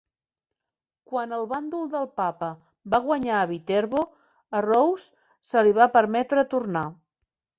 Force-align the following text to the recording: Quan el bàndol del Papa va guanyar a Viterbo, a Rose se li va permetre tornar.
Quan 1.09 1.35
el 1.35 1.43
bàndol 1.51 1.83
del 1.91 2.07
Papa 2.21 2.47
va 2.95 3.01
guanyar 3.03 3.35
a 3.39 3.43
Viterbo, 3.53 4.01
a 4.57 4.61
Rose 4.69 5.29
se 5.51 5.63
li 5.69 5.75
va 5.81 5.89
permetre 5.99 6.49
tornar. 6.55 6.87